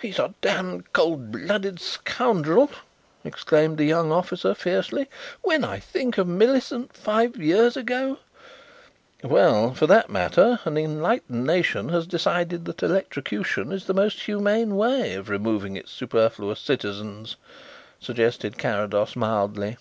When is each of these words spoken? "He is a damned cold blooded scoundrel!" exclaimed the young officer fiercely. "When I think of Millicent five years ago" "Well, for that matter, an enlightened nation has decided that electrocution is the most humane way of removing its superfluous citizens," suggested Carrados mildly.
"He 0.00 0.08
is 0.08 0.18
a 0.18 0.32
damned 0.40 0.94
cold 0.94 1.30
blooded 1.30 1.78
scoundrel!" 1.78 2.70
exclaimed 3.22 3.76
the 3.76 3.84
young 3.84 4.10
officer 4.10 4.54
fiercely. 4.54 5.10
"When 5.42 5.62
I 5.62 5.78
think 5.78 6.16
of 6.16 6.26
Millicent 6.26 6.94
five 6.96 7.36
years 7.36 7.76
ago" 7.76 8.16
"Well, 9.22 9.74
for 9.74 9.86
that 9.86 10.08
matter, 10.08 10.58
an 10.64 10.78
enlightened 10.78 11.44
nation 11.44 11.90
has 11.90 12.06
decided 12.06 12.64
that 12.64 12.82
electrocution 12.82 13.70
is 13.70 13.84
the 13.84 13.92
most 13.92 14.20
humane 14.22 14.74
way 14.74 15.12
of 15.12 15.28
removing 15.28 15.76
its 15.76 15.92
superfluous 15.92 16.60
citizens," 16.60 17.36
suggested 18.00 18.56
Carrados 18.56 19.16
mildly. 19.16 19.76